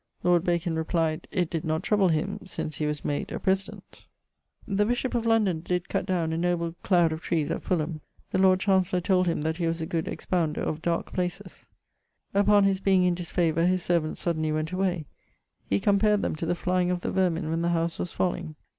Lord 0.23 0.43
Bacon 0.43 0.75
replied 0.75 1.27
'It 1.31 1.47
did 1.51 1.63
not 1.63 1.83
trouble 1.83 2.09
him 2.09 2.39
since 2.43 2.77
he 2.77 2.87
was 2.87 3.05
made 3.05 3.31
a 3.31 3.39
President.' 3.39 4.07
The 4.67 4.83
bishop 4.87 5.13
of 5.13 5.27
London 5.27 5.59
did 5.59 5.89
cutt 5.89 6.07
downe 6.07 6.33
a 6.33 6.39
noble 6.39 6.73
clowd 6.83 7.11
of 7.11 7.21
trees 7.21 7.51
at 7.51 7.61
Fulham. 7.61 8.01
The 8.31 8.39
Lord 8.39 8.59
Chancellor 8.61 8.99
told 8.99 9.27
him 9.27 9.41
that 9.43 9.57
he 9.57 9.67
was 9.67 9.79
a 9.79 9.85
good 9.85 10.07
expounder 10.07 10.61
of 10.63 10.81
darke 10.81 11.13
places. 11.13 11.69
Upon 12.33 12.63
his 12.63 12.79
being 12.79 13.03
in 13.03 13.13
dis 13.13 13.29
favour 13.29 13.67
his 13.67 13.83
servants 13.83 14.19
suddenly 14.19 14.51
went 14.51 14.71
away; 14.71 15.05
he 15.69 15.79
compared 15.79 16.23
them 16.23 16.35
to 16.37 16.47
the 16.47 16.55
flying 16.55 16.89
of 16.89 17.01
the 17.01 17.11
vermin 17.11 17.51
when 17.51 17.61
the 17.61 17.69
howse 17.69 17.99
was 17.99 18.11
falling. 18.11 18.55